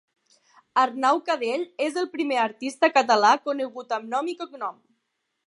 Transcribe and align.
Arnau 0.83 1.19
Cadell 1.27 1.65
és 1.89 1.99
el 2.05 2.09
primer 2.15 2.41
artista 2.45 2.91
català 2.97 3.35
conegut 3.45 3.95
amb 4.01 4.11
nom 4.17 4.35
i 4.35 4.39
cognom. 4.43 4.83